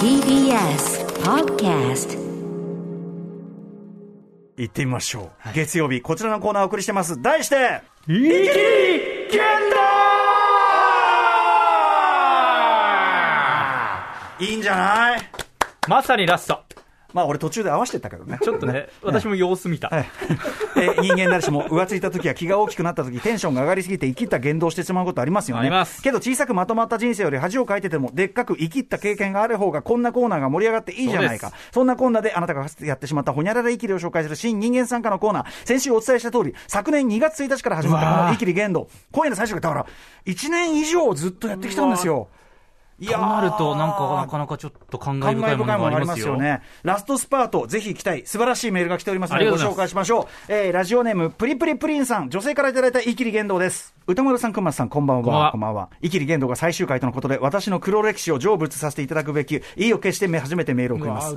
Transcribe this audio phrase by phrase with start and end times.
[0.00, 2.18] TBS Podcast
[4.56, 5.52] 行ってみましょう。
[5.52, 7.20] 月曜日、こちらのコーナーをお送りしてます。
[7.20, 8.28] 題して、いきり
[9.30, 9.40] 剣
[14.48, 15.20] いいんじゃない？
[15.86, 16.60] まさにラスト。
[17.12, 18.38] まあ俺途中で合わせてったけどね。
[18.42, 19.88] ちょっとね、私も様子見た。
[19.88, 20.08] はい、
[20.76, 20.90] え。
[20.90, 25.62] ー人間誰しも浮ついた時や気が大きくなった時テンションが上がりすぎて生きった言動をしてしまうことありますよね。
[25.62, 26.02] あります。
[26.02, 31.52] けど小さくまとまった人生より恥をかいててもでっかく生きった経験がある方がこんなコーナーが盛り上がっていいじゃないか。
[31.72, 35.46] そんなコーナーであなたがやってしまったほにゃらら生きりを紹介する新人間参加のコーナー。
[35.64, 38.88] 先週お伝えした通り昨年2月1日から始まったこの生きり言動。
[39.12, 39.86] 今夜の最初がだから
[40.26, 42.28] 1年以上ずっとやってきたんですよ。
[42.34, 42.40] い
[43.06, 46.36] となると、なんか、なかなかちょっと感慨深いものがありますよ。
[46.36, 46.62] ね。
[46.82, 48.22] ラストスパート、ぜひ行きたい。
[48.26, 50.52] 素晴らしいメールが来ておりますので、ご紹介しましょう。
[50.52, 53.94] えー、ラジオネーム、プリプリプリンさん、女性からいただいたイキリ言動です。
[54.06, 55.52] 歌丸さん、くまさん、こんばんは。
[55.52, 55.88] こんばんは。
[56.02, 61.34] イキリ言動が最終回とのことで、私の黒歴史を成仏させていただくべき、意を決して初めてメールを送ります。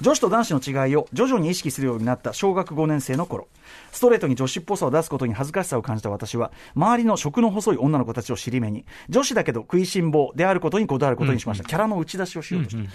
[0.00, 3.48] 女子と男子の違いを徐々に意識するようになった小学5年生の頃
[3.92, 12.88] ストレートに女子っぽさを出すことに恥ずかしさを感じた私は周りの食の細い女の子たちを尻目に女子だけど食いしん坊であることにこだわることにしました、キャラの打ち出しをしようとして、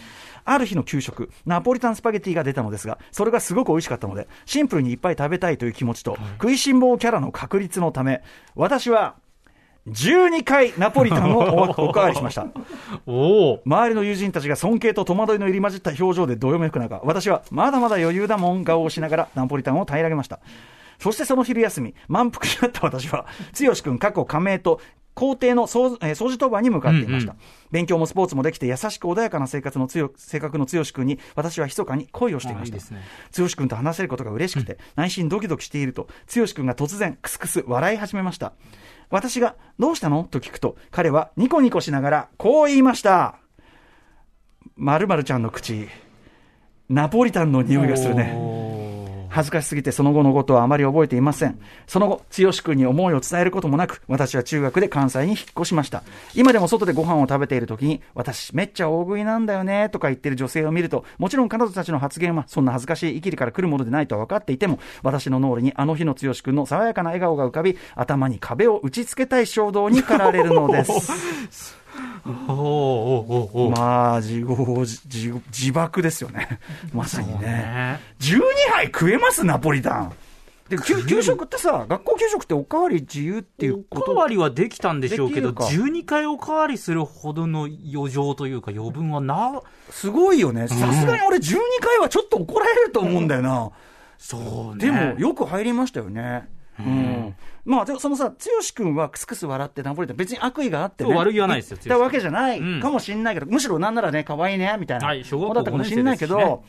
[0.45, 1.29] ある日の給食。
[1.45, 8.21] ナポリタンスパゲティが出たのですがそれがすごく美味しかったのでシンプルにいっぱい食べたいという気持ちと、食いしん坊キャラの確立のため
[8.55, 9.15] 私は
[9.87, 12.47] 12回ナポリタンをお おかわりしました。
[13.05, 13.61] おお。
[13.65, 20.39] 周りの友人たちが尊敬と戸惑いの入り混じった表情でどよめく中、私はまだまだ余裕だもん顔をしながらナポリタンを平らげました。
[20.99, 23.25] そしてその昼休み、満腹になった私は、
[23.59, 24.79] 剛君過去加盟と、
[25.13, 27.39] 校庭の掃,、除当番に向かっていました、うん
[27.73, 32.77] 勉強もスポーツもできて優しく穏やかな生活の強性格の剛君に私は密かに恋をしていました。
[32.77, 33.01] あいいね。
[33.35, 38.53] 剛君と話せることが嬉しくて、内心ドキドキしていると剛君が突然クスクス笑い始めました。
[39.09, 40.23] 私がどうしたの？
[40.25, 43.39] と聞くと彼はニコニコしながらこう言いました。
[44.75, 45.87] まるまるちゃんの口
[46.89, 48.72] ナポリタンの匂いがするね
[49.33, 51.59] 恥ずかしすぎてその後のことはあまり覚えていません。
[51.87, 56.03] その後、剛君に思いを伝えることもなく、私は中学で関西に引っ越しました。
[56.35, 71.75] 今でも外でご飯を食べている時に、私めっちゃ大食いなんだよね、とか言ってる女性を見ると、もちろん彼女たちの発言はそんな恥ずかしい生きりから来るものでないとは分かっていても、私の脳裏にあの日の剛君の爽やかな笑顔が浮かび、頭に壁を打ち付けたい衝動に駆られるのです。
[72.25, 74.47] おまあ、自業
[74.81, 76.59] 自自自爆ですよね。
[76.93, 77.47] まさにね。
[77.47, 78.41] ね12
[78.71, 80.13] 杯食えますナポリタン。
[80.69, 90.69] で、給給食ってさ、学校給食っておかわり自由っていうおことかわりはできたんでしょうけど、できるか12回おかわりするほどの余剰というか余分はな、すごいよね。
[90.69, 93.71] さすがに俺12回はちょっと怒られると思うんだよな。
[94.17, 94.85] そうね。
[94.85, 96.47] でも、よく入りましたよね。
[96.79, 97.35] うん。
[97.65, 98.35] まあ、でそのさ、剛
[98.75, 101.15] 君はクスクス笑ってナポリタン、別に悪意があってね。
[101.15, 105.07] 悪気はないですよ言ったわけじゃないうんかもしんないけど、むしろなんならね、可愛いね、みたいな。
[105.07, 106.63] はい小学校だったかもしんないけど、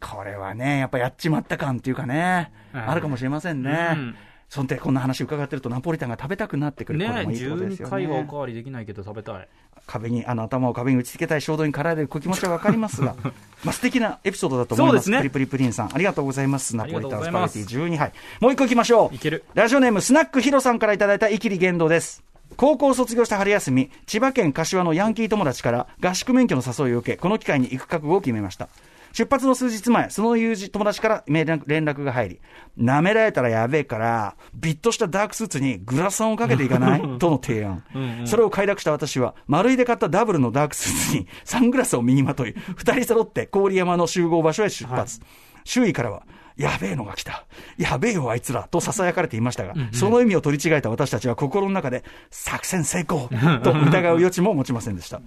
[0.00, 3.90] これはね、やっぱやっちまった感っていうかね、うんあるかもしれませんね。
[3.92, 4.16] うん
[4.54, 7.00] そんで、こんな話伺ってると、ナポリタンが食べたくなってくる。
[7.00, 8.36] ねこれもいいことです12よ回はおねか。
[8.36, 9.48] わりできないけど食べたい。
[9.84, 13.16] 壁に、あの、頭を壁に打ち付けたい衝動に駆られる気持ちはわかりますが、
[13.64, 15.10] まあ、素敵なエピソードだと思います。
[15.10, 16.76] ねプリプリプリンさん、ありがとうございます。
[16.76, 18.12] ナポリタンスパゲティ12杯。
[18.38, 19.14] もう一個行きましょう。
[19.16, 22.22] いけるラジオネーム、スナックヒロさんからいただいたイキリ言動です。
[22.56, 28.68] 高校を卒業した春休み、千葉県柏のヤンキー友達から合宿免許の誘いを受け、この機会に行く覚悟を決めました。
[29.14, 32.40] 出発の数日前、その友人、友達から連絡が入り、
[32.76, 37.18] 舐められたらやべえから、ビッとしたダークスーツにグラサンをかけていかない？
[37.20, 37.84] との提案。
[38.26, 45.20] それを快諾した私は、丸いで買ったダブルのダークスーツに サングラスを身にまとい、二人揃って郡山の集合場所へ出発。
[45.62, 46.24] 周囲からは、
[46.56, 47.44] やべえのが来た。
[47.78, 48.64] やべえよ、あいつら。
[48.68, 52.02] と囁かれていましたが、その意味を取り違えた私たちは心の中で、
[52.32, 53.28] 作戦成功
[53.62, 55.20] と疑う余地も持ちませんでした。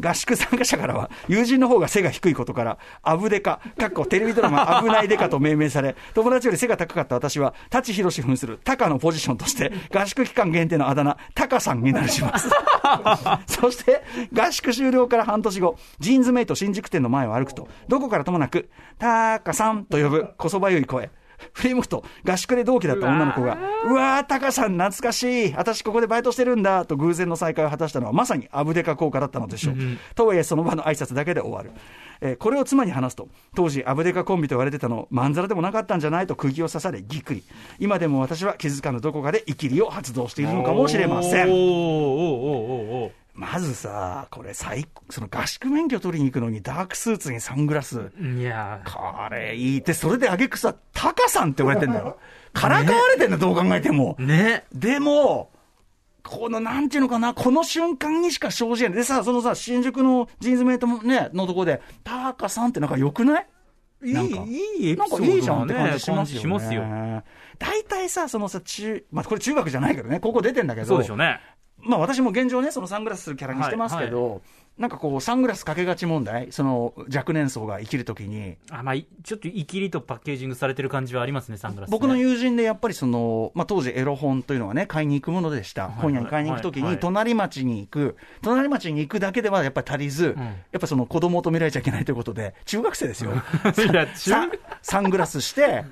[0.00, 12.48] 合宿参加者からは、友人の方が背が低いことから、アブデカ、かっこテレビドラマ危ないデカと命名され、友達より背が高かった私は、舘ひろし扮するタカのポジションとして、合宿期間限定のあだ名、タカさんになるします。
[13.46, 14.02] そして、
[14.32, 21.10] 合宿終了から半年後、ジーンズメイト新宿店の前を歩くと、どこからともなく、タカさんと呼ぶこそばゆい声。
[21.52, 23.58] 振り向くと、合宿で同期だった女の子が、
[23.88, 25.54] うわー、タカさん懐かしい。
[25.54, 26.84] 私ここでバイトしてるんだ。
[26.84, 29.74] と偶然の再会を果たしたのは、まさにアブデカ効果だったのでしょう。
[30.14, 31.70] とはいえ、その場の挨拶だけで終わる。
[32.22, 36.26] えーこれを妻に話すと、当時アブデカコンビと言われてたの、まんざらでもなかったんじゃない？
[36.26, 37.42] と釘を刺され、ぎっくり。
[37.78, 41.48] 今でも私は気づかぬどこかでイキリを発動しているのかもしれません。
[41.48, 43.10] おーおーおーおー
[43.40, 48.12] まずさ、これ最、その合宿免許取りに行くのにダークスーツにサングラス。
[48.20, 52.18] いやーこれいいって、それであげくさ、タカさんって言われてんだよ。
[52.52, 54.14] からかわれてんだ、どう考えても。
[54.18, 54.64] ね。
[54.74, 55.50] でも、
[56.22, 58.92] この、なんていうのかな、この瞬間にしか生じない。
[58.92, 63.46] でさ、そのさ、新宿のジーンズメイトもね、のとこで、タカさんってなんか良くない？
[64.04, 66.40] いいなんか、いいエピソなんかいいじゃんって感じ、しますよ、ね。
[66.42, 66.82] しますよ。
[67.58, 71.40] 大体さ、そのさ、中、まあこれ中学じゃないけどね、高校出てんだけど、そうでしょうね。
[71.82, 74.42] まあ私も現状ね、そのサングラスするキャラにしてますけど、
[74.80, 81.92] なんかこう、サングラスかけがち問題、その若年層が生きるときに、あ、まあ、いちょっとイキリとパッケージングされてる感じはありますね、サングラス、ね。
[81.92, 85.84] 僕の友人でやっぱりその、まあ、当時エロ本というのはね、買いに行くものでした。
[85.84, 93.32] はい本屋に買いに行くときに、はいはい隣町に行く、隣町に行くだけではやっぱり足りず、んやっぱその子供と見られちゃいけないということで、中学生ですよ。
[94.82, 95.84] サングラスして、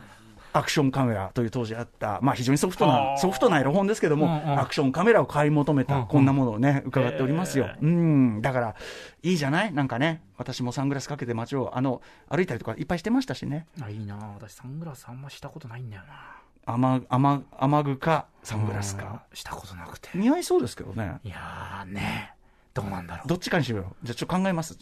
[0.53, 7.67] アクションカメラという当時あった、まあ非常にソフトあな、ーソフトなエロ本ですけども、うんうんアクションカメラを買い求めた、こんなものをね、伺っておりますよ。
[7.67, 8.75] へうん、だから、
[9.23, 9.73] いいじゃない？
[9.73, 13.67] なんかね、私もサングラスかけて街を、あの、歩いたりとかいっぱいしてましたしね。
[13.81, 16.37] あ、いいな私サングラスあんましたことないんだよな。
[16.67, 19.23] 雨、雨、雨具か、サングラスか。
[19.31, 19.37] うん。
[19.37, 20.11] したことなくて。
[20.15, 21.19] 似合いそうですけどね。
[21.25, 22.35] いやーね、
[22.75, 23.29] どうなんだろう。
[23.29, 23.97] どっちかにしようよ。
[24.03, 24.79] じゃあちょっと考えます。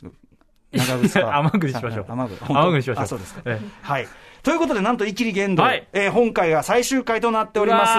[0.87, 1.37] 長靴か。
[1.39, 2.37] 雨具にしましょう雨具。
[2.49, 3.43] 雨具にしましょうあ、そうですか。
[3.47, 4.09] えはい。
[4.43, 7.93] ということで、なんと、イキリ言動、はいえー本回が最終回となっております。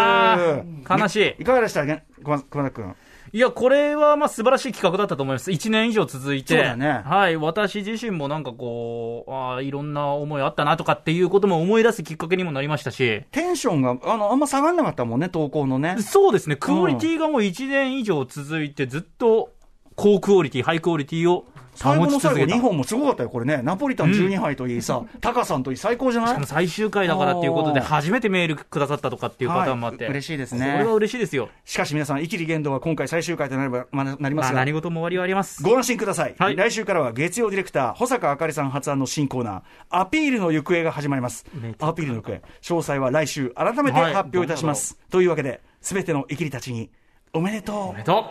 [0.88, 1.86] ー悲しいいかがでした？
[1.86, 2.96] か、熊熊田君。
[3.34, 5.52] いや、これはまあ素晴らしい企画だったと思います。
[5.52, 6.74] 1年以上続いて。
[6.78, 7.36] ねはい。
[7.36, 13.24] 私自身もなんかこう、ああ、いろんな思いあったなとかっていうことも思い出すきっかけにもなりましたし。
[13.32, 15.98] テンションが、あの、あんま下がんなかったもんね、投稿のね。
[16.00, 16.56] そうですね。
[16.56, 19.50] クオリティがもう1年以上続いてずっと
[19.98, 22.60] 高クオリティ、ハイクオリティを保最後の最後2ち続けた。
[22.62, 23.62] 本もすごかったよ、これね。
[23.64, 26.46] ナポリタン12杯といいさ、 タカさんといい最高じゃない？
[26.46, 30.04] 最終回だからっていうことで初めてメールくださったとかっていうパターンもあって。
[30.06, 30.14] はい。
[30.14, 30.74] 嬉しいですね。
[30.74, 31.50] これは嬉しいですよ。
[31.66, 35.64] しかし皆さん、イキリ言動は今回最終回となれば、まなりまますあが、何事も終わりはあります。
[35.64, 36.56] ご安心ください,、はい。
[36.56, 41.46] 来週からは月曜ディレクター保坂あかりさん発案の新コーナーアピールの行方が始まります。
[41.80, 42.42] アピールの行方。
[42.62, 44.14] 詳細は来週改めてはい。
[44.14, 46.90] 発表いたします、というわけで全てのイキリたちに
[47.34, 47.78] おめでとう。
[47.90, 48.26] おめでと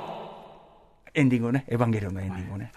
[1.14, 2.70] エンディングをねエヴァンゲリオンのエンディングをね、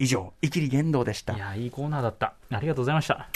[0.00, 1.36] 以上イキリ言動でしたう。
[1.36, 2.32] いや、いいコーナーだった。
[2.50, 3.28] ありがとうございました。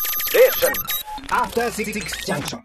[2.27, 2.59] Junction.